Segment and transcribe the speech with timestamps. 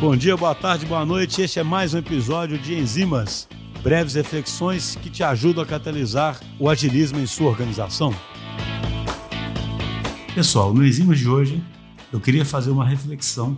[0.00, 1.40] Bom dia, boa tarde, boa noite.
[1.40, 3.48] Este é mais um episódio de Enzimas,
[3.82, 8.12] breves reflexões que te ajudam a catalisar o agilismo em sua organização.
[10.34, 11.64] Pessoal, no Enzimas de hoje
[12.12, 13.56] eu queria fazer uma reflexão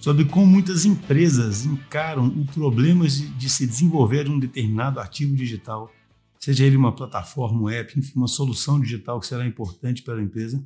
[0.00, 5.92] sobre como muitas empresas encaram o problema de se desenvolver um determinado ativo digital,
[6.38, 10.22] seja ele uma plataforma, um app, enfim, uma solução digital que será importante para a
[10.22, 10.64] empresa,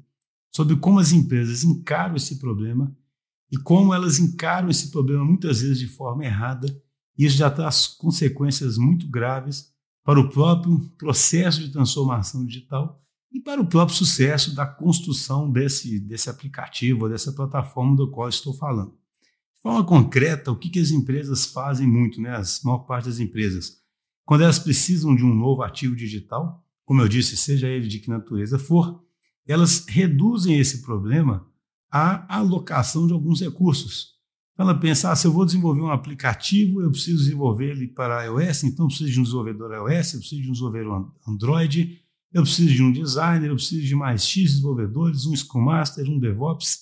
[0.55, 2.97] sobre como as empresas encaram esse problema
[3.55, 6.67] e como elas encaram esse problema muitas vezes de forma errada,
[7.17, 9.73] e isso já traz consequências muito graves
[10.03, 13.01] para o próprio processo de transformação digital
[13.33, 18.53] e para o próprio sucesso da construção desse, desse aplicativo, dessa plataforma do qual estou
[18.55, 18.91] falando.
[18.91, 22.37] De forma concreta, o que, que as empresas fazem muito, né?
[22.37, 23.79] a maior parte das empresas?
[24.25, 28.11] Quando elas precisam de um novo ativo digital, como eu disse, seja ele de que
[28.11, 29.01] natureza for,
[29.47, 31.49] elas reduzem esse problema
[31.95, 34.15] à alocação de alguns recursos.
[34.53, 38.25] Então, ela pensa, ah, se eu vou desenvolver um aplicativo, eu preciso desenvolver ele para
[38.25, 42.01] iOS, então eu preciso de um desenvolvedor iOS, eu preciso de um desenvolvedor Android,
[42.33, 46.19] eu preciso de um designer, eu preciso de mais X desenvolvedores, um Scrum Master, um
[46.19, 46.79] DevOps.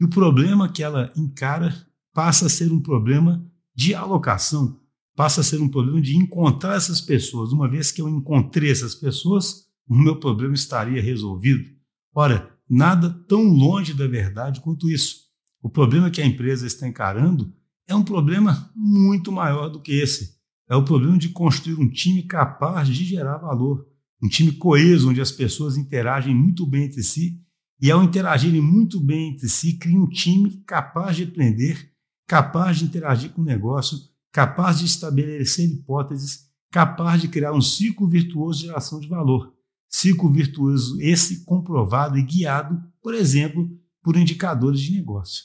[0.00, 1.74] E o problema que ela encara
[2.14, 4.80] passa a ser um problema de alocação,
[5.14, 7.52] passa a ser um problema de encontrar essas pessoas.
[7.52, 11.68] Uma vez que eu encontrei essas pessoas, o meu problema estaria resolvido.
[12.14, 15.24] Ora, nada tão longe da verdade quanto isso.
[15.62, 17.52] O problema que a empresa está encarando
[17.86, 20.34] é um problema muito maior do que esse.
[20.68, 23.86] É o problema de construir um time capaz de gerar valor,
[24.22, 27.44] um time coeso, onde as pessoas interagem muito bem entre si
[27.80, 31.92] e, ao interagirem muito bem entre si, cria um time capaz de aprender,
[32.26, 33.98] capaz de interagir com o negócio,
[34.32, 39.53] capaz de estabelecer hipóteses, capaz de criar um ciclo virtuoso de geração de valor.
[39.96, 43.70] Ciclo virtuoso esse comprovado e guiado, por exemplo,
[44.02, 45.44] por indicadores de negócio.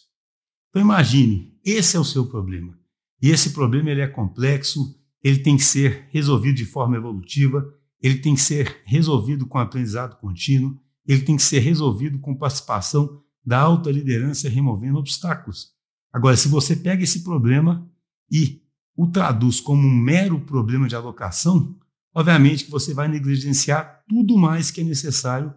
[0.69, 2.75] Então imagine, esse é o seu problema.
[3.21, 7.63] E esse problema ele é complexo, ele tem que ser resolvido de forma evolutiva,
[8.01, 13.21] ele tem que ser resolvido com aprendizado contínuo, ele tem que ser resolvido com participação
[13.45, 15.75] da alta liderança removendo obstáculos.
[16.11, 17.87] Agora, se você pega esse problema
[18.31, 18.63] e
[18.97, 21.77] o traduz como um mero problema de alocação,
[22.13, 25.53] obviamente que você vai negligenciar tudo mais que é necessário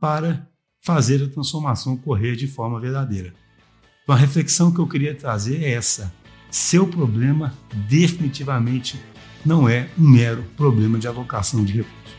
[0.00, 0.48] para
[0.80, 3.34] fazer a transformação ocorrer de forma verdadeira.
[4.02, 6.12] Então, a reflexão que eu queria trazer é essa:
[6.50, 7.52] seu problema
[7.88, 8.98] definitivamente
[9.44, 12.17] não é um mero problema de alocação de recursos.